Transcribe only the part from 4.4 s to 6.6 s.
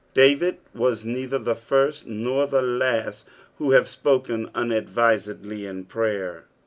unadvisedly in prayer.